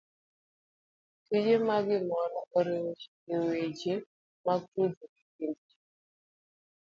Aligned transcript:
Tije 1.25 1.55
ma 1.67 1.75
gitimo 1.85 2.17
oriwo 2.57 2.89
chiko 2.99 3.35
weche 3.49 3.93
mag 4.45 4.61
tudruok 4.71 5.15
e 5.23 5.25
kind 5.33 5.57
ji. 5.67 5.75